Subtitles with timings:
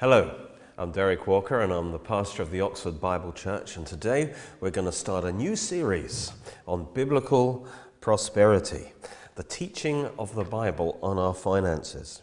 [0.00, 0.34] Hello,
[0.78, 3.76] I'm Derek Walker and I'm the pastor of the Oxford Bible Church.
[3.76, 6.32] And today we're going to start a new series
[6.66, 7.68] on biblical
[8.00, 8.94] prosperity,
[9.34, 12.22] the teaching of the Bible on our finances.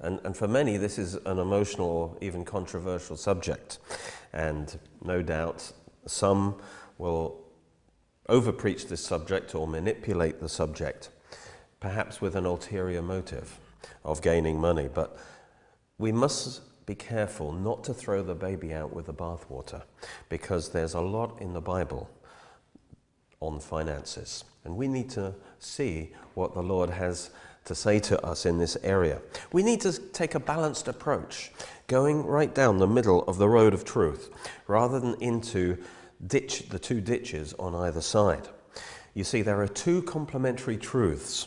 [0.00, 3.78] And, and for many, this is an emotional or even controversial subject.
[4.34, 5.72] And no doubt
[6.04, 6.56] some
[6.98, 7.40] will
[8.28, 11.08] overpreach this subject or manipulate the subject,
[11.80, 13.58] perhaps with an ulterior motive
[14.04, 14.90] of gaining money.
[14.92, 15.16] But
[15.96, 19.82] we must be careful not to throw the baby out with the bathwater
[20.28, 22.10] because there's a lot in the Bible
[23.40, 24.44] on finances.
[24.64, 27.30] And we need to see what the Lord has
[27.64, 29.20] to say to us in this area.
[29.52, 31.50] We need to take a balanced approach,
[31.86, 34.30] going right down the middle of the road of truth
[34.66, 35.78] rather than into
[36.26, 38.48] ditch, the two ditches on either side.
[39.14, 41.46] You see, there are two complementary truths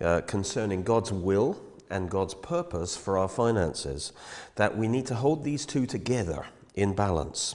[0.00, 1.58] uh, concerning God's will
[1.90, 4.12] and God's purpose for our finances,
[4.56, 7.54] that we need to hold these two together in balance.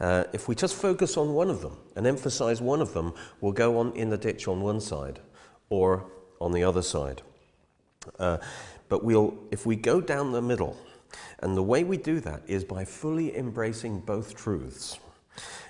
[0.00, 3.52] Uh, if we just focus on one of them and emphasize one of them, we'll
[3.52, 5.20] go on in the ditch on one side
[5.70, 6.04] or
[6.40, 7.22] on the other side.
[8.18, 8.38] Uh,
[8.88, 10.76] but we'll, if we go down the middle,
[11.40, 14.98] and the way we do that is by fully embracing both truths.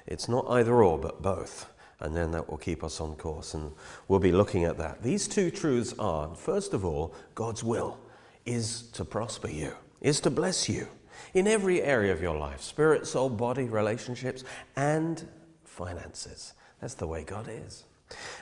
[0.06, 1.72] It's not either or, but both.
[2.00, 3.54] And then that will keep us on course.
[3.54, 3.72] And
[4.08, 5.02] we'll be looking at that.
[5.02, 7.98] These two truths are first of all, God's will
[8.44, 10.88] is to prosper you, is to bless you
[11.34, 14.44] in every area of your life spirit, soul, body, relationships,
[14.76, 15.26] and
[15.64, 16.54] finances.
[16.80, 17.84] That's the way God is.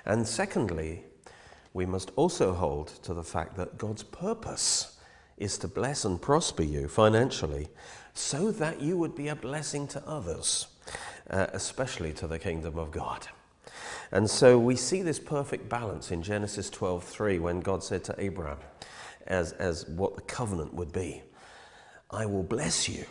[0.04, 1.04] And secondly,
[1.72, 4.98] we must also hold to the fact that God's purpose
[5.36, 7.68] is to bless and prosper you financially
[8.12, 10.68] so that you would be a blessing to others,
[11.30, 13.26] uh, especially to the kingdom of God.
[14.12, 18.58] And so we see this perfect balance in Genesis 12:3 when God said to Abraham,
[19.26, 21.22] as, as what the covenant would be.
[22.10, 23.04] I will bless you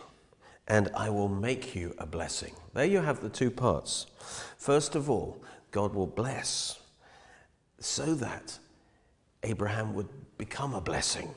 [0.66, 2.54] and I will make you a blessing.
[2.72, 4.06] There you have the two parts.
[4.56, 6.80] First of all, God will bless
[7.78, 8.58] so that
[9.42, 11.34] Abraham would become a blessing.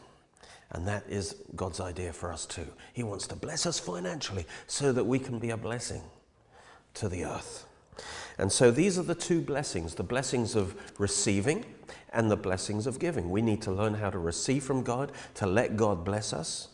[0.72, 2.67] And that is God's idea for us too.
[2.94, 6.01] He wants to bless us financially so that we can be a blessing
[6.96, 7.66] to the earth.
[8.38, 11.66] And so these are the two blessings the blessings of receiving
[12.12, 13.30] and the blessings of giving.
[13.30, 16.69] We need to learn how to receive from God, to let God bless us.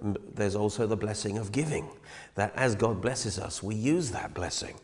[0.00, 1.90] There's also the blessing of giving,
[2.34, 4.76] that as God blesses us, we use that blessing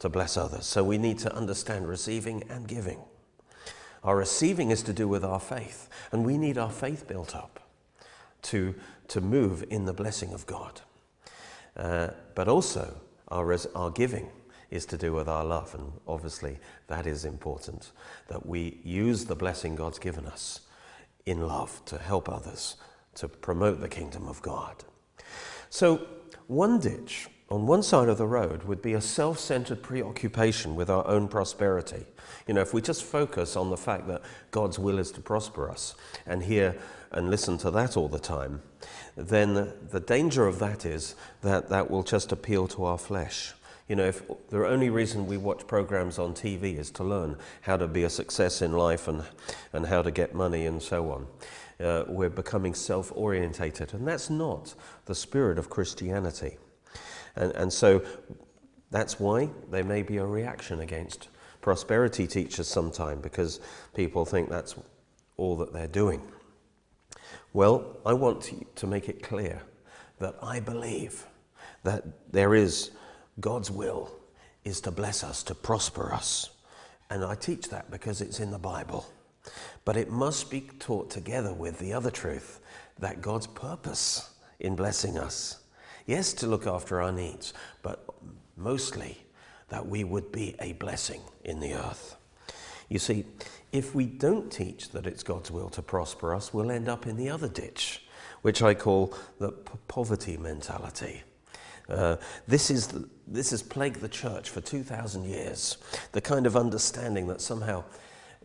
[0.00, 0.66] to bless others.
[0.66, 3.00] So we need to understand receiving and giving.
[4.04, 7.60] Our receiving is to do with our faith, and we need our faith built up
[8.42, 8.74] to,
[9.08, 10.82] to move in the blessing of God.
[11.76, 14.30] Uh, but also, our, our giving
[14.70, 15.74] is to do with our love.
[15.74, 16.58] And obviously,
[16.88, 17.92] that is important
[18.28, 20.60] that we use the blessing God's given us
[21.26, 22.76] in love to help others,
[23.14, 24.84] to promote the kingdom of God.
[25.70, 26.06] So,
[26.46, 30.90] one ditch on one side of the road would be a self centered preoccupation with
[30.90, 32.04] our own prosperity.
[32.46, 35.70] You know, if we just focus on the fact that God's will is to prosper
[35.70, 35.94] us
[36.26, 36.76] and hear
[37.10, 38.60] and listen to that all the time,
[39.16, 43.54] then the danger of that is that that will just appeal to our flesh.
[43.88, 47.78] You know, if the only reason we watch programs on TV is to learn how
[47.78, 49.22] to be a success in life and,
[49.72, 51.26] and how to get money and so on,
[51.84, 53.94] uh, we're becoming self orientated.
[53.94, 54.74] And that's not
[55.06, 56.58] the spirit of Christianity.
[57.34, 58.02] And, and so
[58.90, 61.28] that's why there may be a reaction against
[61.62, 63.58] prosperity teachers sometime because
[63.94, 64.74] people think that's
[65.38, 66.20] all that they're doing.
[67.54, 69.62] Well, I want to make it clear
[70.18, 71.26] that I believe
[71.84, 72.90] that there is
[73.40, 74.10] God's will
[74.64, 76.50] is to bless us, to prosper us.
[77.10, 79.06] And I teach that because it's in the Bible.
[79.84, 82.60] But it must be taught together with the other truth
[82.98, 84.30] that God's purpose
[84.60, 85.62] in blessing us,
[86.06, 88.04] yes, to look after our needs, but
[88.56, 89.16] mostly
[89.68, 92.16] that we would be a blessing in the earth.
[92.88, 93.24] You see,
[93.70, 97.16] if we don't teach that it's God's will to prosper us, we'll end up in
[97.16, 98.02] the other ditch,
[98.42, 99.52] which I call the
[99.88, 101.22] poverty mentality.
[101.88, 105.78] Uh, this, is the, this has plagued the church for 2,000 years.
[106.12, 107.84] The kind of understanding that somehow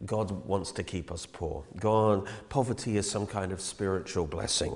[0.06, 1.63] God wants to keep us poor.
[1.80, 4.75] God, poverty is some kind of spiritual blessing.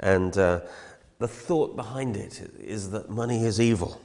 [0.00, 0.60] And uh,
[1.18, 4.00] the thought behind it is that money is evil.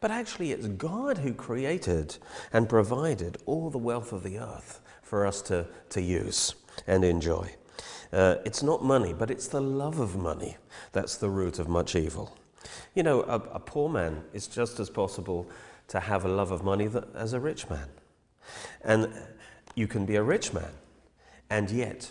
[0.00, 2.16] But actually, it's God who created
[2.52, 6.54] and provided all the wealth of the earth for us to, to use
[6.86, 7.54] and enjoy.
[8.12, 10.56] Uh, it's not money, but it's the love of money
[10.92, 12.36] that's the root of much evil.
[12.94, 15.48] You know, a, a poor man is just as possible
[15.88, 17.88] to have a love of money that, as a rich man.
[18.82, 19.12] And
[19.74, 20.72] you can be a rich man
[21.52, 22.10] and yet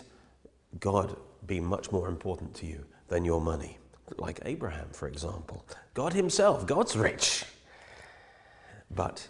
[0.78, 1.16] God
[1.46, 3.78] be much more important to you than your money.
[4.18, 5.64] like Abraham, for example.
[5.94, 7.44] God Himself, God's rich.
[8.94, 9.26] But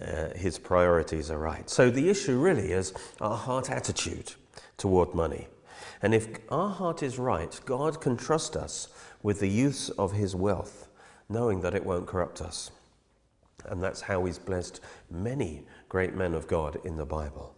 [0.00, 1.68] uh, His priorities are right.
[1.68, 4.32] So the issue really is our heart attitude
[4.78, 5.46] toward money.
[6.00, 8.88] And if our heart is right, God can trust us
[9.22, 10.88] with the use of His wealth,
[11.28, 12.70] knowing that it won't corrupt us.
[13.64, 14.80] And that's how He's blessed
[15.10, 17.54] many great men of God in the Bible.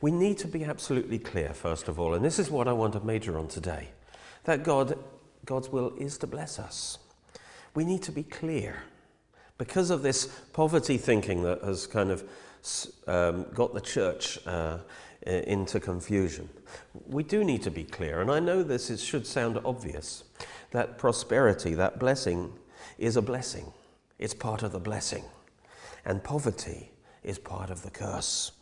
[0.00, 2.94] We need to be absolutely clear, first of all, and this is what I want
[2.94, 3.88] to major on today
[4.44, 4.98] that God,
[5.44, 6.98] God's will is to bless us.
[7.74, 8.82] We need to be clear.
[9.58, 12.24] Because of this poverty thinking that has kind of
[13.06, 14.78] um, got the church uh,
[15.22, 16.48] into confusion,
[17.06, 18.20] we do need to be clear.
[18.20, 20.24] And I know this is, should sound obvious
[20.70, 22.52] that prosperity, that blessing,
[22.98, 23.72] is a blessing.
[24.18, 25.24] It's part of the blessing.
[26.04, 26.90] And poverty
[27.22, 28.52] is part of the curse.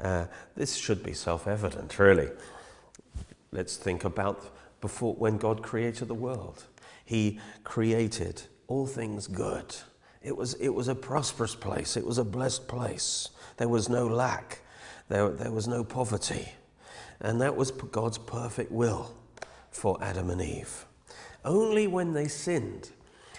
[0.00, 2.28] Uh, this should be self evident, really.
[3.52, 6.64] Let's think about before when God created the world.
[7.04, 9.74] He created all things good.
[10.22, 13.28] It was, it was a prosperous place, it was a blessed place.
[13.56, 14.60] There was no lack,
[15.08, 16.48] there, there was no poverty.
[17.20, 19.14] And that was God's perfect will
[19.70, 20.86] for Adam and Eve.
[21.44, 22.90] Only when they sinned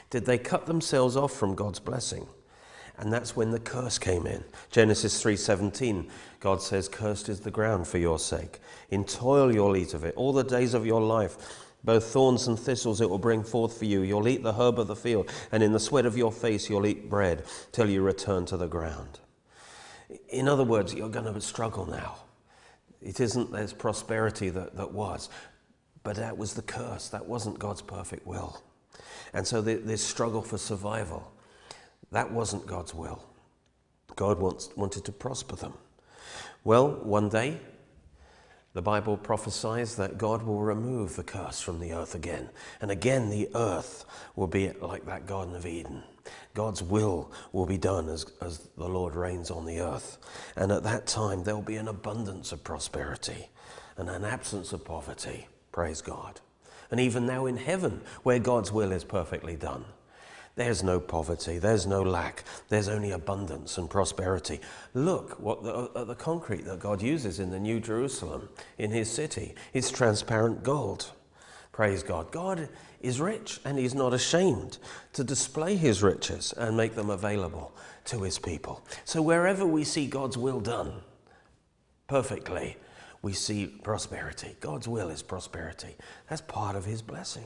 [0.10, 2.28] did they cut themselves off from God's blessing.
[2.98, 4.44] And that's when the curse came in.
[4.72, 6.10] Genesis 3:17,
[6.40, 8.60] God says, "Cursed is the ground for your sake.
[8.90, 11.38] In toil you'll eat of it all the days of your life.
[11.84, 14.02] Both thorns and thistles it will bring forth for you.
[14.02, 16.88] You'll eat the herb of the field, and in the sweat of your face you'll
[16.88, 19.20] eat bread till you return to the ground."
[20.30, 22.16] In other words, you're going to struggle now.
[23.02, 25.30] It isn't there's prosperity that, that was,
[26.04, 27.10] but that was the curse.
[27.10, 28.62] That wasn't God's perfect will.
[29.34, 31.32] And so this struggle for survival
[32.12, 33.24] that wasn't God's will.
[34.16, 35.74] God wants, wanted to prosper them.
[36.64, 37.60] Well, one day,
[38.74, 42.50] the Bible prophesies that God will remove the curse from the earth again.
[42.82, 44.06] And again, the earth
[44.36, 46.04] will be like that Garden of Eden.
[46.58, 50.18] God's will will be done as, as the Lord reigns on the earth.
[50.56, 53.50] And at that time, there will be an abundance of prosperity
[53.96, 55.48] and an absence of poverty.
[55.72, 56.42] Praise God.
[56.90, 59.86] And even now in heaven, where God's will is perfectly done,
[60.56, 64.60] there's no poverty, there's no lack, there's only abundance and prosperity.
[64.96, 68.50] Look what the, uh, the concrete that God uses in the New Jerusalem,
[68.80, 69.54] in his city.
[69.74, 71.12] It's transparent gold.
[71.78, 72.32] Praise God.
[72.32, 72.70] God
[73.02, 74.80] is rich and he's not ashamed
[75.14, 77.72] to display his riches and make them available
[78.06, 78.84] to his people.
[79.06, 80.92] So wherever we see God's will done
[82.08, 82.78] perfectly,
[83.22, 84.56] we see prosperity.
[84.60, 85.96] God's will is prosperity.
[86.28, 87.46] That's part of his blessing.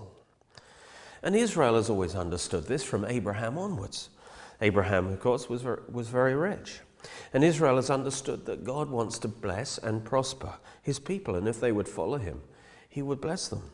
[1.21, 4.11] And Israel has always understood this from Abraham onwards.
[4.61, 6.79] Abraham, of course, was, was very rich.
[7.33, 11.59] And Israel has understood that God wants to bless and prosper his people, and if
[11.59, 12.39] they would follow him,
[12.87, 13.71] he would bless them.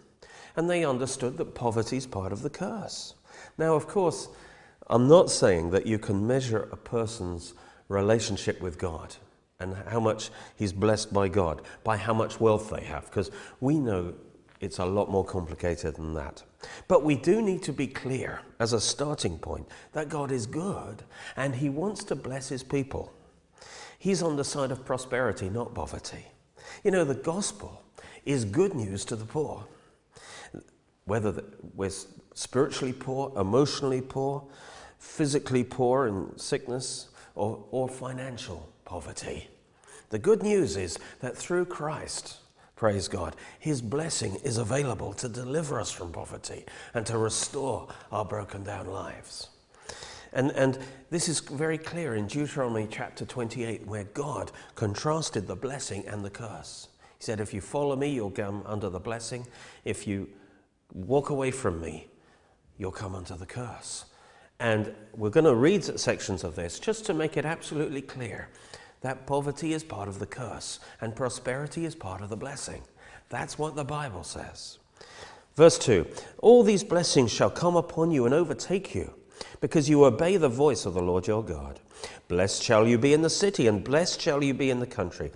[0.57, 3.13] And they understood that poverty is part of the curse.
[3.57, 4.27] Now, of course,
[4.87, 7.54] I'm not saying that you can measure a person's
[7.87, 9.16] relationship with God
[9.59, 13.80] and how much he's blessed by God by how much wealth they have, because we
[13.80, 14.14] know
[14.59, 16.44] it's a lot more complicated than that.
[16.87, 21.04] But we do need to be clear as a starting point that God is good
[21.35, 23.14] and He wants to bless His people.
[23.99, 26.26] He's on the side of prosperity, not poverty.
[26.83, 27.83] You know, the gospel
[28.26, 29.66] is good news to the poor.
[31.07, 31.90] Whether we're
[32.35, 34.44] spiritually poor, emotionally poor,
[34.99, 39.49] physically poor in sickness, or, or financial poverty.
[40.09, 42.37] The good news is that through Christ,
[42.78, 43.35] Praise God.
[43.57, 48.85] His blessing is available to deliver us from poverty and to restore our broken down
[48.85, 49.49] lives.
[50.31, 50.78] And, and
[51.09, 56.30] this is very clear in Deuteronomy chapter 28, where God contrasted the blessing and the
[56.30, 56.90] curse.
[57.18, 59.47] He said, If you follow me, you'll come under the blessing.
[59.83, 60.30] If you
[60.94, 62.07] walk away from me,
[62.77, 64.06] you'll come under the curse.
[64.59, 68.49] And we're going to read sections of this just to make it absolutely clear
[69.01, 72.81] that poverty is part of the curse and prosperity is part of the blessing.
[73.29, 74.79] That's what the Bible says.
[75.56, 76.07] Verse 2
[76.39, 79.13] All these blessings shall come upon you and overtake you,
[79.59, 81.79] because you obey the voice of the Lord your God.
[82.27, 85.31] Blessed shall you be in the city, and blessed shall you be in the country.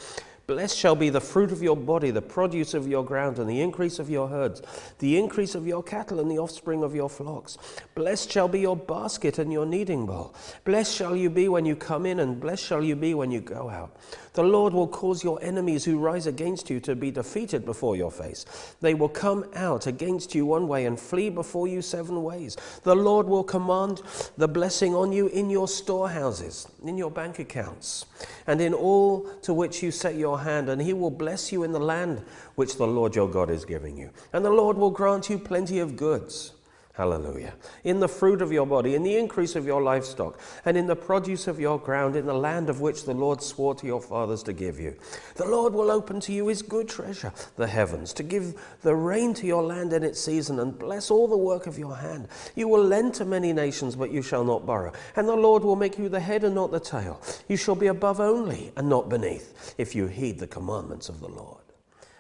[0.48, 3.62] Blessed shall be the fruit of your body, the produce of your ground, and the
[3.62, 4.62] increase of your herds,
[5.00, 7.58] the increase of your cattle, and the offspring of your flocks.
[7.96, 10.36] Blessed shall be your basket and your kneading bowl.
[10.66, 13.40] Blessed shall you be when you come in, and blessed shall you be when you
[13.40, 13.96] go out.
[14.34, 18.12] The Lord will cause your enemies who rise against you to be defeated before your
[18.12, 18.46] face.
[18.80, 22.56] They will come out against you one way and flee before you seven ways.
[22.84, 24.02] The Lord will command
[24.38, 28.06] the blessing on you in your storehouses, in your bank accounts,
[28.48, 31.74] and in all to which you set your hand, and he will bless you in
[31.74, 32.24] the land
[32.56, 34.12] which the Lord your God is giving you.
[34.32, 36.54] And the Lord will grant you plenty of goods
[36.94, 37.54] Hallelujah.
[37.86, 40.96] In the fruit of your body, in the increase of your livestock, and in the
[40.96, 44.44] produce of your ground, in the land of which the Lord swore to your fathers
[44.44, 44.96] to give you.
[45.36, 49.34] The Lord will open to you his good treasure, the heavens, to give the rain
[49.36, 52.28] to your land in its season, and bless all the work of your hand.
[52.56, 54.92] You will lend to many nations, but you shall not borrow.
[55.16, 57.22] And the Lord will make you the head and not the tail.
[57.48, 61.30] You shall be above only and not beneath, if you heed the commandments of the
[61.30, 61.64] Lord.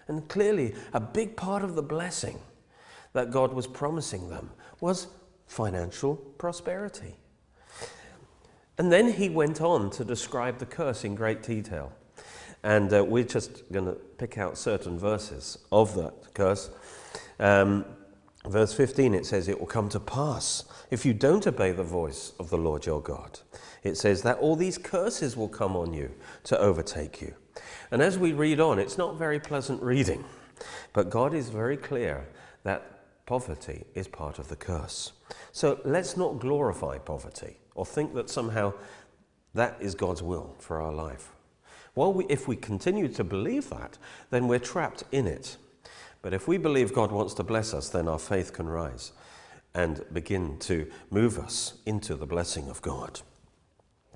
[0.07, 2.39] And clearly, a big part of the blessing
[3.13, 5.07] that God was promising them was
[5.47, 7.15] financial prosperity.
[8.77, 11.93] And then he went on to describe the curse in great detail.
[12.63, 16.71] And uh, we're just going to pick out certain verses of that curse.
[17.39, 17.85] Um,
[18.45, 22.33] verse 15, it says, It will come to pass if you don't obey the voice
[22.39, 23.39] of the Lord your God.
[23.83, 26.11] It says that all these curses will come on you
[26.43, 27.33] to overtake you.
[27.89, 30.23] And as we read on, it's not very pleasant reading,
[30.93, 32.27] but God is very clear
[32.63, 32.90] that
[33.31, 35.13] poverty is part of the curse.
[35.53, 38.73] So let's not glorify poverty or think that somehow
[39.53, 41.31] that is God's will for our life.
[41.95, 43.97] Well, we, if we continue to believe that,
[44.31, 45.55] then we're trapped in it.
[46.21, 49.13] But if we believe God wants to bless us, then our faith can rise
[49.73, 53.21] and begin to move us into the blessing of God.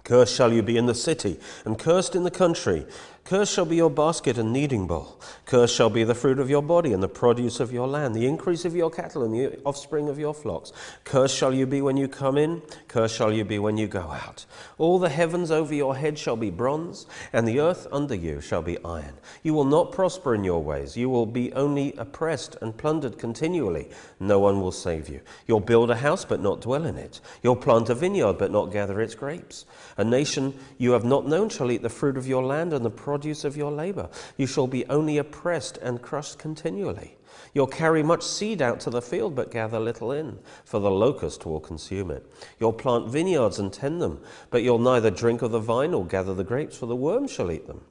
[0.03, 2.85] Cursed shall you be in the city, and cursed in the country.
[3.25, 5.19] Cursed shall be your basket and kneading bowl.
[5.47, 8.27] Cursed shall be the fruit of your body and the produce of your land, the
[8.27, 10.71] increase of your cattle and the offspring of your flocks.
[11.05, 14.01] Cursed shall you be when you come in, cursed shall you be when you go
[14.01, 14.45] out.
[14.77, 18.61] All the heavens over your head shall be bronze, and the earth under you shall
[18.61, 19.15] be iron.
[19.41, 20.95] You will not prosper in your ways.
[20.95, 23.89] You will be only oppressed and plundered continually.
[24.19, 25.21] No one will save you.
[25.47, 27.21] You'll build a house, but not dwell in it.
[27.41, 29.65] You'll plant a vineyard, but not gather its grapes.
[29.97, 32.91] A nation you have not known shall eat the fruit of your land and the
[33.15, 34.09] produce of your labor.
[34.35, 37.15] You shall be only oppressed and crushed continually.
[37.53, 41.45] You'll carry much seed out to the field, but gather little in, for the locust
[41.45, 42.29] will consume it.
[42.59, 44.19] You'll plant vineyards and tend them,
[44.49, 47.53] but you'll neither drink of the vine nor gather the grapes, for the worm shall
[47.53, 47.85] eat them.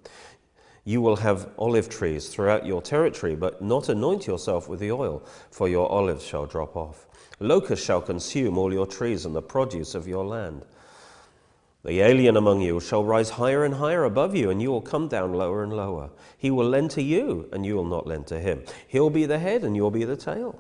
[0.85, 5.23] You will have olive trees throughout your territory, but not anoint yourself with the oil,
[5.51, 7.07] for your olives shall drop off.
[7.41, 10.67] Locusts shall consume all your trees and the produce of your land.
[11.85, 15.07] The alien among you shall rise higher and higher above you, and you will come
[15.07, 16.11] down lower and lower.
[16.39, 18.65] He will lend to you, and you will not lend to him.
[18.89, 20.59] He'll be the head, and you'll be the tail.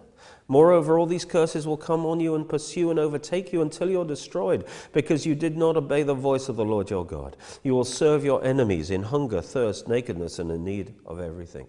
[0.49, 4.05] Moreover, all these curses will come on you and pursue and overtake you until you're
[4.05, 7.39] destroyed, because you did not obey the voice of the Lord your God.
[7.63, 11.67] You will serve your enemies in hunger, thirst, nakedness, and in need of everything.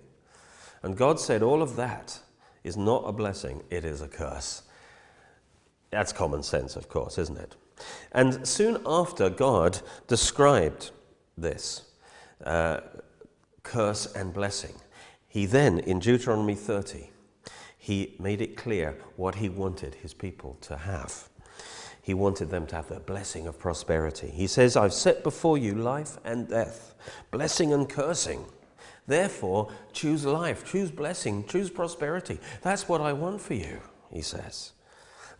[0.83, 2.19] And God said, All of that
[2.65, 4.63] is not a blessing, it is a curse.
[5.91, 7.55] That's common sense, of course, isn't it?
[8.11, 10.91] And soon after, God described
[11.37, 11.83] this
[12.43, 12.81] uh,
[13.63, 14.75] curse and blessing.
[15.27, 17.09] He then, in Deuteronomy 30,
[17.77, 21.29] he made it clear what he wanted his people to have.
[22.01, 24.27] He wanted them to have the blessing of prosperity.
[24.29, 26.93] He says, I've set before you life and death,
[27.31, 28.45] blessing and cursing.
[29.07, 32.39] Therefore, choose life, choose blessing, choose prosperity.
[32.61, 34.71] That's what I want for you, he says.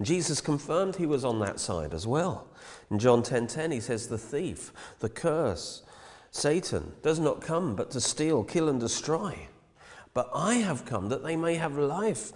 [0.01, 2.47] Jesus confirmed he was on that side as well.
[2.91, 5.83] In John 10:10 10, 10, he says the thief, the curse,
[6.31, 9.47] Satan does not come but to steal, kill and destroy.
[10.13, 12.33] But I have come that they may have life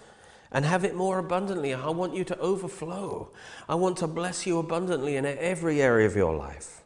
[0.52, 1.74] and have it more abundantly.
[1.74, 3.30] I want you to overflow.
[3.68, 6.82] I want to bless you abundantly in every area of your life.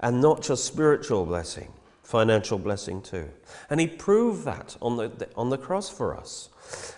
[0.00, 3.28] And not just spiritual blessing, financial blessing too.
[3.70, 6.48] And he proved that on the, on the cross for us.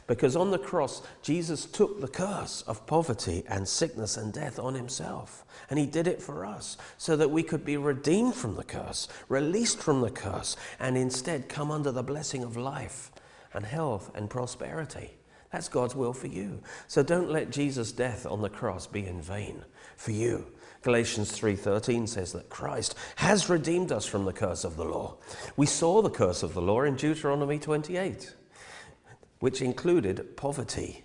[0.07, 4.75] Because on the cross, Jesus took the curse of poverty and sickness and death on
[4.75, 5.45] himself.
[5.71, 9.09] And he did it for us so that we could be redeemed from the curse,
[9.29, 13.13] released from the curse, and instead come under the blessing of life
[13.53, 15.11] and health and prosperity.
[15.53, 16.61] That's God's will for you.
[16.89, 19.65] So don't let Jesus' death on the cross be in vain
[19.97, 20.47] for you.
[20.83, 25.17] Galatians 3:13 says that Christ has redeemed us from the curse of the law.
[25.57, 28.35] We saw the curse of the law in Deuteronomy 28
[29.41, 31.05] which included poverty.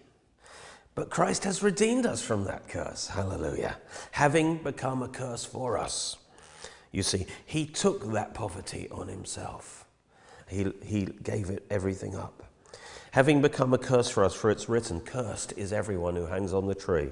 [0.96, 3.08] But Christ has redeemed us from that curse.
[3.08, 3.78] Hallelujah.
[4.12, 6.18] Having become a curse for us.
[6.92, 9.86] You see, he took that poverty on himself.
[10.48, 12.44] He, he gave it everything up.
[13.12, 16.68] Having become a curse for us, for it's written, Cursed is everyone who hangs on
[16.68, 17.10] the tree.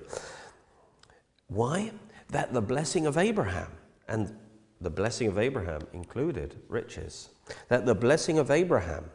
[1.48, 1.92] Why?
[2.30, 3.68] That the blessing of Abraham,
[4.08, 4.36] and
[4.80, 7.30] the blessing of Abraham included riches,
[7.68, 9.06] that the blessing of Abraham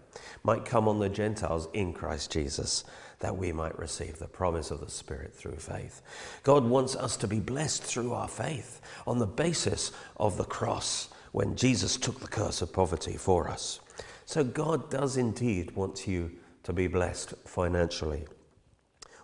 [0.42, 2.84] might come on the Gentiles in Christ Jesus,
[3.18, 6.02] that we might receive the promise of the Spirit through faith.
[6.42, 11.08] God wants us to be blessed through our faith on the basis of the cross
[11.32, 13.80] when Jesus took the curse of poverty for us.
[14.24, 16.30] So God does indeed want you
[16.62, 18.24] to be blessed financially.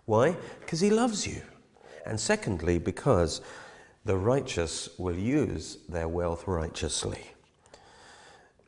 [0.04, 0.36] Why?
[0.60, 1.42] Because He loves you.
[2.04, 3.40] And secondly, because
[4.04, 7.32] the righteous will use their wealth righteously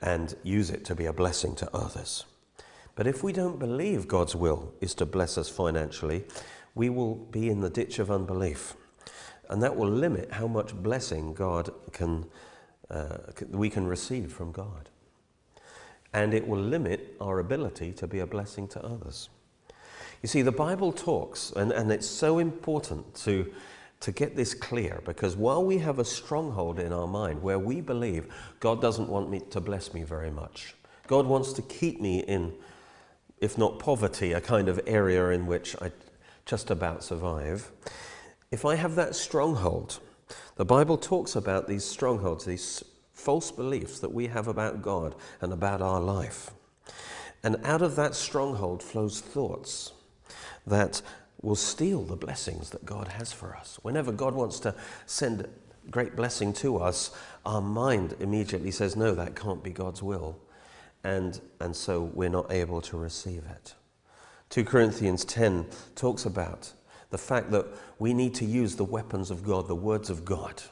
[0.04, 2.26] and use it to be a blessing to others.
[2.94, 6.24] But if we don't believe God's will is to bless us financially,
[6.74, 8.74] we will be in the ditch of unbelief.
[9.48, 12.26] And that will limit how much blessing God can,
[12.90, 13.18] uh,
[13.50, 14.90] we can receive from God.
[16.12, 19.30] And it will limit our ability to be a blessing to others.
[20.22, 23.50] You see, the Bible talks, and, and it's so important to,
[24.04, 27.80] to get this clear because while we have a stronghold in our mind where we
[27.80, 28.26] believe
[28.60, 30.74] God doesn't want me to bless me very much,
[31.06, 32.52] God wants to keep me in,
[33.40, 35.90] if not poverty, a kind of area in which I
[36.44, 37.72] just about survive.
[38.50, 40.00] If I have that stronghold,
[40.56, 42.84] the Bible talks about these strongholds, these
[43.14, 46.50] false beliefs that we have about God and about our life.
[47.42, 49.94] And out of that stronghold flows thoughts
[50.66, 51.00] that
[51.44, 53.78] will steal the blessings that God has for us.
[53.82, 54.74] Whenever God wants to
[55.06, 55.46] send
[55.90, 57.10] great blessing to us,
[57.44, 60.38] our mind immediately says, No, that can't be God's will.
[61.04, 63.74] And, and so we're not able to receive it.
[64.48, 66.72] 2 Corinthians 10 talks about
[67.10, 67.66] the fact that
[67.98, 70.62] we need to use the weapons of God, the words of God,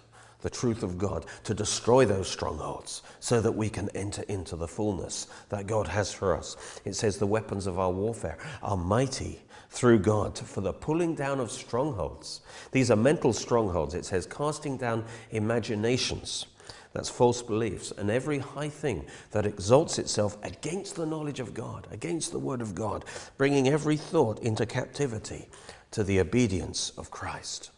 [0.41, 4.67] the truth of God, to destroy those strongholds so that we can enter into the
[4.67, 6.81] fullness that God has for us.
[6.85, 11.41] It says the weapons of our warfare are mighty through God for the pulling down
[11.41, 12.43] of strongholds.
[12.73, 13.95] These are mental strongholds.
[13.95, 16.47] It says casting down imaginations.
[16.93, 21.89] That's false beliefs and every high thing that exalts itself against the knowledge of God,
[21.91, 23.07] against the word of God,
[23.39, 25.49] bringing every thought into captivity
[25.93, 27.71] to the obedience of Christ.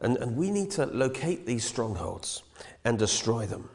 [0.00, 2.42] And, and we need to locate these strongholds
[2.84, 3.70] and destroy them.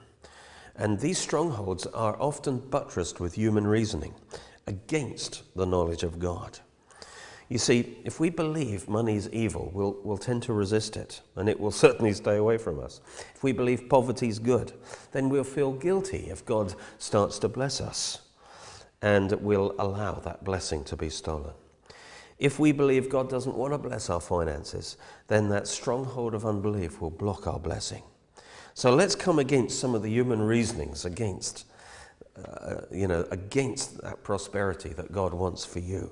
[0.75, 4.13] And these strongholds are often buttressed with human reasoning
[4.67, 6.59] against the knowledge of God.
[7.53, 11.47] You see, if we believe money is evil, we'll, we'll tend to resist it, and
[11.47, 12.99] it will certainly stay away from us.
[13.35, 14.73] If we believe poverty is good,
[15.11, 18.21] then we'll feel guilty if God starts to bless us,
[19.03, 21.53] and we'll allow that blessing to be stolen.
[22.39, 27.01] If we believe God doesn't want to bless our finances, then that stronghold of unbelief
[27.01, 28.01] will block our blessing.
[28.73, 31.67] So let's come against some of the human reasonings against,
[32.35, 36.11] uh, you know, against that prosperity that God wants for you.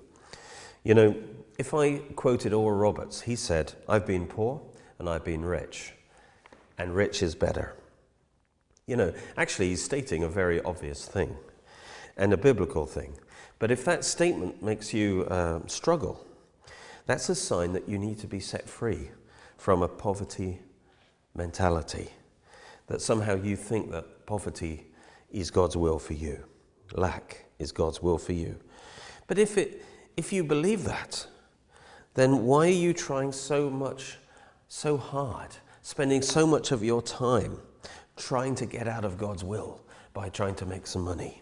[0.84, 1.16] You know,
[1.60, 4.62] if I quoted Oral Roberts, he said, I've been poor
[4.98, 5.94] and I've been rich,
[6.78, 7.76] and rich is better.
[8.88, 11.38] You know, actually, he's stating a very obvious thing
[12.18, 13.14] and a biblical thing.
[13.60, 16.26] But if that statement makes you uh, struggle,
[17.06, 19.12] that's a sign that you need to be set free
[19.58, 20.60] from a poverty
[21.36, 22.10] mentality.
[22.88, 24.88] That somehow you think that poverty
[25.32, 26.44] is God's will for you,
[26.94, 28.58] lack is God's will for you.
[29.28, 29.86] But if it
[30.18, 31.28] if you believe that,
[32.14, 34.18] then why are you trying so much,
[34.68, 35.50] so hard,
[35.82, 37.58] spending so much of your time
[38.18, 39.82] trying to get out of God's will
[40.14, 41.42] by trying to make some money?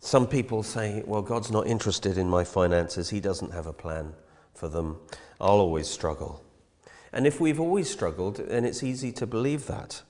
[0.00, 3.10] Some people say, well, God's not interested in my finances.
[3.10, 4.14] He doesn't have a plan
[4.54, 4.98] for them.
[5.40, 6.44] I'll always struggle.
[7.12, 10.02] And if we've always struggled, then it's easy to believe that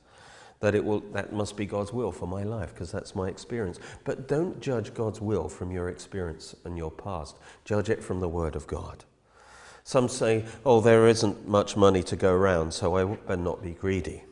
[0.61, 3.79] that it will that must be God's will for my life because that's my experience.
[4.05, 7.37] But don't judge God's will from your experience and your past.
[7.64, 9.05] Judge it from the word of God.
[9.85, 13.73] Some say, "Oh, there isn't much money to go around, so I better not be
[13.73, 14.25] greedy."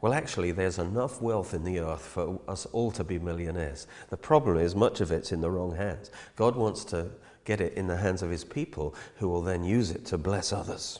[0.00, 3.86] Well, actually, there's enough wealth in the earth for us all to be millionaires.
[4.10, 6.10] The problem is much of it's in the wrong hands.
[6.34, 7.10] God wants to
[7.44, 10.52] get it in the hands of his people who will then use it to bless
[10.52, 10.98] others.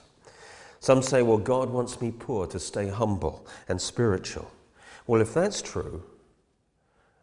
[0.82, 4.50] Some say, well, God wants me poor to stay humble and spiritual.
[5.06, 6.02] Well, if that's true,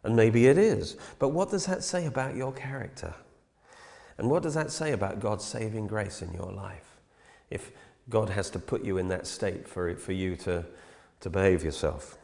[0.02, 3.14] and maybe it is, but what does that say about your character?
[4.16, 6.96] And what does that say about God's saving grace in your life?
[7.50, 7.70] If
[8.08, 10.64] God has to put you in that state for, for you to,
[11.20, 12.16] to behave yourself.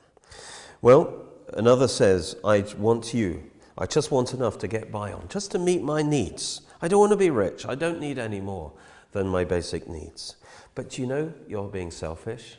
[0.81, 1.23] Well,
[1.53, 3.43] another says, I want you,
[3.77, 6.63] I just want enough to get by on, just to meet my needs.
[6.81, 7.67] I don't want to be rich.
[7.67, 8.73] I don't need any more
[9.13, 10.37] than my basic needs.
[10.75, 12.57] But you know, you're being selfish.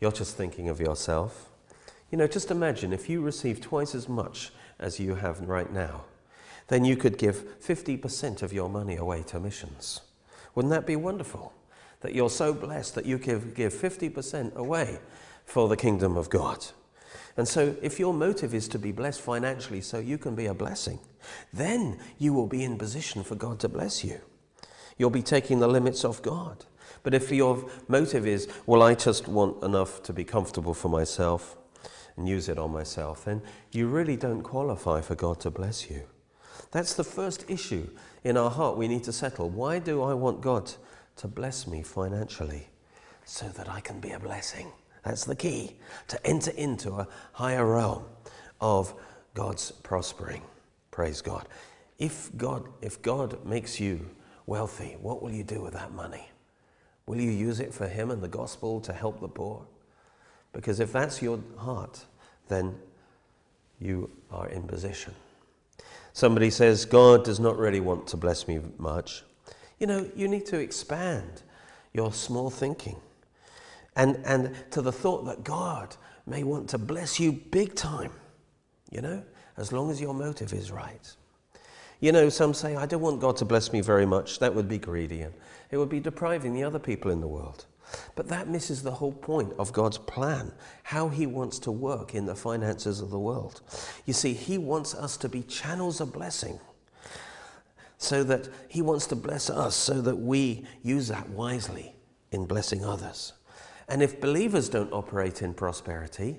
[0.00, 1.50] You're just thinking of yourself.
[2.10, 6.04] You know, just imagine if you received twice as much as you have right now,
[6.68, 10.00] then you could give 50% of your money away to missions.
[10.54, 11.52] Wouldn't that be wonderful?
[12.00, 14.98] That you're so blessed that you can give 50% away
[15.44, 16.66] for the kingdom of God.
[17.36, 20.54] And so, if your motive is to be blessed financially so you can be a
[20.54, 21.00] blessing,
[21.52, 24.20] then you will be in position for God to bless you.
[24.96, 26.64] You'll be taking the limits of God.
[27.02, 31.56] But if your motive is, well, I just want enough to be comfortable for myself
[32.16, 36.02] and use it on myself, then you really don't qualify for God to bless you.
[36.70, 37.88] That's the first issue
[38.22, 39.50] in our heart we need to settle.
[39.50, 40.72] Why do I want God
[41.16, 42.68] to bless me financially?
[43.24, 44.72] So that I can be a blessing.
[45.02, 45.76] That's the key
[46.08, 48.04] to enter into a higher realm
[48.60, 48.94] of
[49.34, 50.42] God's prospering.
[50.90, 51.46] Praise God.
[51.98, 54.08] If God, if God makes you
[54.46, 56.28] wealthy, what will you do with that money?
[57.06, 59.66] Will you use it for Him and the gospel to help the poor?
[60.52, 62.04] Because if that's your heart,
[62.48, 62.76] then
[63.80, 65.14] you are in position.
[66.12, 69.24] Somebody says, God does not really want to bless me much.
[69.78, 71.42] You know, you need to expand
[71.92, 72.96] your small thinking
[73.96, 78.12] and, and to the thought that God may want to bless you big time,
[78.90, 79.22] you know,
[79.56, 81.12] as long as your motive is right.
[82.00, 84.38] You know, some say, I don't want God to bless me very much.
[84.38, 85.34] That would be greedy and
[85.70, 87.66] it would be depriving the other people in the world.
[88.14, 90.52] But that misses the whole point of God's plan,
[90.82, 93.60] how He wants to work in the finances of the world.
[94.04, 96.58] You see, He wants us to be channels of blessing,
[97.98, 101.94] so that He wants to bless us, so that we use that wisely
[102.32, 103.32] in blessing others.
[103.88, 106.38] And if believers don't operate in prosperity,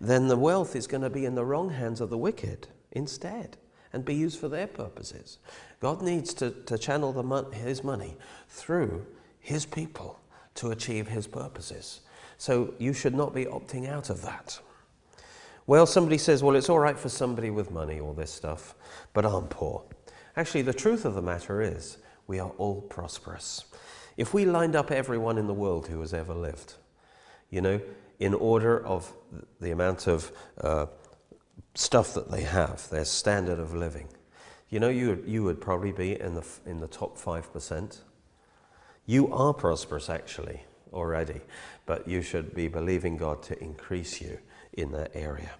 [0.00, 3.56] then the wealth is going to be in the wrong hands of the wicked instead
[3.92, 5.38] and be used for their purposes.
[5.80, 8.16] God needs to, to channel the, his money
[8.48, 9.06] through
[9.40, 10.20] his people
[10.54, 12.00] to achieve his purposes.
[12.38, 14.58] So you should not be opting out of that.
[15.66, 18.74] Well, somebody says, well, it's all right for somebody with money, all this stuff,
[19.12, 19.84] but I'm poor.
[20.36, 23.64] Actually, the truth of the matter is, we are all prosperous.
[24.16, 26.74] If we lined up everyone in the world who has ever lived,
[27.50, 27.80] you know,
[28.18, 29.12] in order of
[29.60, 30.86] the amount of uh,
[31.74, 34.08] stuff that they have, their standard of living,
[34.70, 37.98] you know, you, you would probably be in the, in the top 5%.
[39.04, 41.40] You are prosperous actually already,
[41.84, 44.38] but you should be believing God to increase you
[44.72, 45.50] in that area.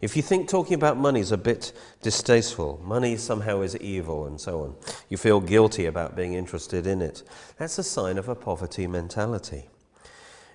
[0.00, 1.72] If you think talking about money is a bit
[2.02, 4.74] distasteful, money somehow is evil and so on,
[5.08, 7.22] you feel guilty about being interested in it,
[7.58, 9.64] that's a sign of a poverty mentality.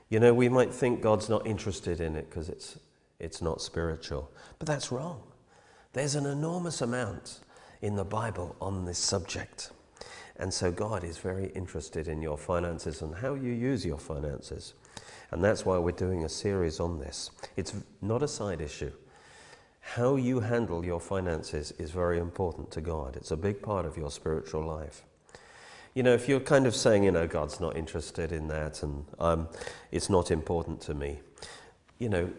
[0.10, 2.78] You know, we might think God's not interested in it because it's,
[3.22, 4.30] it's not spiritual,
[4.60, 5.22] but that's wrong.
[5.94, 7.40] There's an enormous amount
[7.82, 9.72] in the Bible on this subject.
[10.38, 14.74] And so God is very interested in your finances and how you use your finances.
[15.30, 17.32] And that's why we're doing a series on this.
[17.56, 18.92] It's not a side issue.
[19.82, 23.16] How you handle your finances is very important to God.
[23.16, 25.04] It's a big part of your spiritual life.
[25.94, 29.06] You know, if you're kind of saying, you know, God's not interested in that and
[29.20, 29.50] um,
[29.92, 31.20] it's not important to me,
[32.00, 32.30] you know,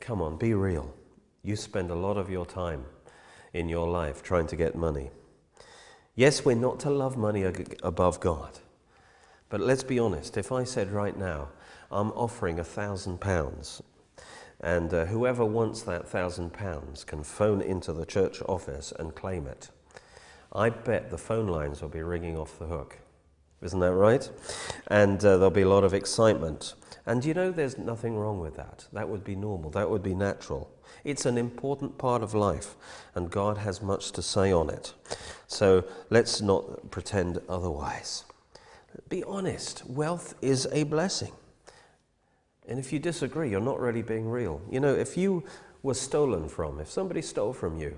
[0.00, 0.94] come on, be real.
[1.42, 2.84] You spend a lot of your time
[3.52, 5.10] in your life trying to get money.
[6.14, 7.44] Yes, we're not to love money
[7.82, 8.58] above God.
[9.48, 11.48] But let's be honest, if I said right now,
[11.90, 13.82] I'm offering a thousand pounds,
[14.60, 19.46] and uh, whoever wants that thousand pounds can phone into the church office and claim
[19.46, 19.70] it,
[20.52, 22.98] I bet the phone lines will be ringing off the hook.
[23.62, 24.28] Isn't that right?
[24.86, 26.74] And uh, there'll be a lot of excitement.
[27.06, 28.86] And you know, there's nothing wrong with that.
[28.92, 30.70] That would be normal, that would be natural.
[31.04, 32.74] It's an important part of life,
[33.14, 34.92] and God has much to say on it.
[35.46, 38.24] So let's not pretend otherwise.
[39.08, 41.32] Be honest, wealth is a blessing.
[42.68, 44.60] And if you disagree, you're not really being real.
[44.70, 45.44] You know, if you
[45.82, 47.96] were stolen from, if somebody stole from you,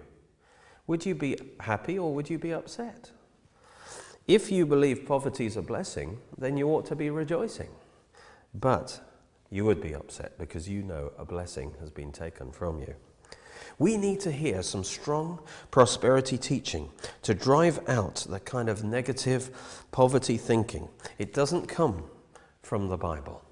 [0.86, 3.10] would you be happy or would you be upset?
[4.26, 7.68] If you believe poverty is a blessing, then you ought to be rejoicing.
[8.54, 9.00] But
[9.50, 12.94] you would be upset because you know a blessing has been taken from you.
[13.78, 16.90] We need to hear some strong prosperity teaching
[17.22, 19.50] to drive out the kind of negative
[19.90, 20.88] poverty thinking.
[21.18, 22.04] It doesn't come
[22.62, 23.42] from the Bible.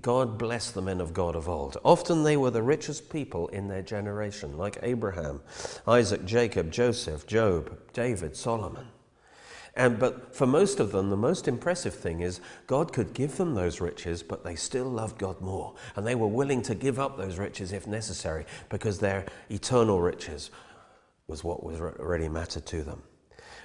[0.00, 1.76] God bless the men of God of old.
[1.84, 5.42] Often they were the richest people in their generation, like Abraham,
[5.86, 8.86] Isaac, Jacob, Joseph, Job, David, Solomon.
[9.74, 13.54] And, but for most of them, the most impressive thing is God could give them
[13.54, 15.74] those riches, but they still loved God more.
[15.96, 20.50] And they were willing to give up those riches if necessary because their eternal riches
[21.26, 23.02] was what was really mattered to them.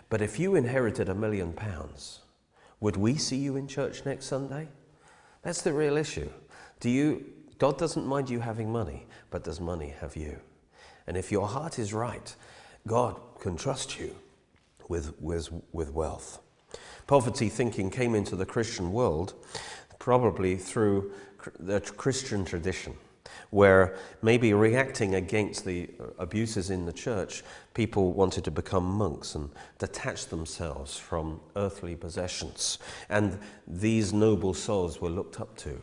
[0.09, 2.21] But if you inherited a million pounds,
[2.79, 4.69] would we see you in church next Sunday?
[5.41, 6.29] That's the real issue.
[6.79, 7.25] Do you,
[7.57, 10.39] God doesn't mind you having money, but does money have you?
[11.05, 12.33] And if your heart is right,
[12.85, 14.15] God can trust you
[14.88, 16.39] with, with, with wealth.
[17.08, 19.34] Poverty thinking came into the Christian world
[20.00, 21.12] probably through
[21.60, 22.93] the Christian tradition,
[23.50, 29.36] where maybe reacting against the uh, abuses in the church, people wanted to become monks
[29.36, 32.80] and detach themselves from earthly possessions.
[33.10, 35.82] And these noble souls were looked up to.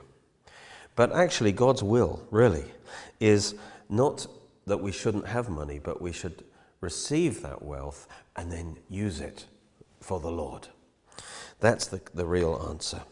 [0.97, 2.65] But actually, God's will, really,
[3.21, 3.55] is
[3.89, 4.27] not
[4.67, 6.45] that we shouldn't have money, but we should
[6.85, 9.47] receive that wealth and then use it
[10.01, 10.69] for the Lord.
[11.61, 13.03] That's the, the real answer.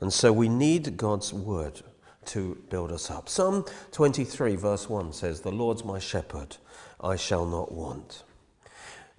[0.00, 1.82] And so we need God's word
[2.26, 3.28] to build us up.
[3.28, 6.56] Psalm 23, verse 1 says, The Lord's my shepherd,
[7.00, 8.24] I shall not want.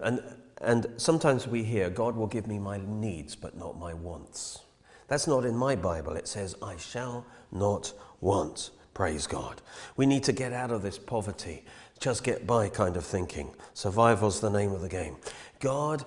[0.00, 0.20] And,
[0.60, 4.60] and sometimes we hear, God will give me my needs, but not my wants.
[5.08, 6.14] That's not in my Bible.
[6.14, 8.70] It says, I shall not want.
[8.94, 9.62] Praise God.
[9.96, 11.64] We need to get out of this poverty,
[11.98, 13.50] just get by kind of thinking.
[13.74, 15.16] Survival's the name of the game.
[15.60, 16.04] God,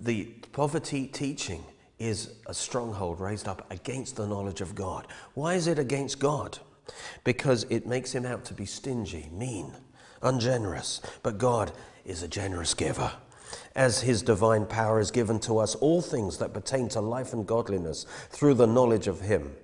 [0.00, 1.64] the poverty teaching
[1.98, 5.06] is a stronghold raised up against the knowledge of God.
[5.34, 6.58] Why is it against God?
[7.22, 9.72] Because it makes him out to be stingy, mean,
[10.22, 11.00] ungenerous.
[11.22, 11.72] But God
[12.04, 13.12] is a generous giver.
[13.74, 17.46] As his divine power is given to us all things that pertain to life and
[17.46, 19.54] godliness through the knowledge of him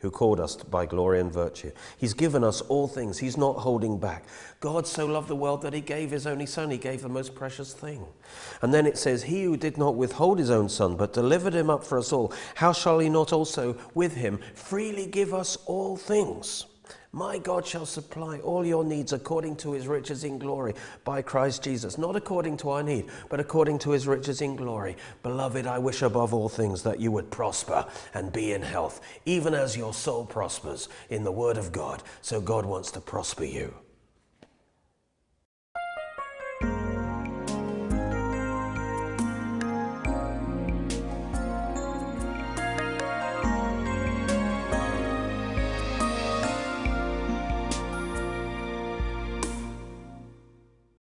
[0.00, 1.70] who called us by glory and virtue.
[1.96, 3.18] He's given us all things.
[3.18, 4.24] He's not holding back.
[4.60, 6.70] God so loved the world that he gave his only son.
[6.70, 8.06] He gave the most precious thing.
[8.62, 11.70] And then it says, He who did not withhold his own son, but delivered him
[11.70, 15.96] up for us all, how shall he not also with him freely give us all
[15.96, 16.66] things?
[17.12, 21.64] My God shall supply all your needs according to his riches in glory by Christ
[21.64, 21.98] Jesus.
[21.98, 24.96] Not according to our need, but according to his riches in glory.
[25.24, 29.54] Beloved, I wish above all things that you would prosper and be in health, even
[29.54, 32.00] as your soul prospers in the word of God.
[32.22, 33.74] So God wants to prosper you.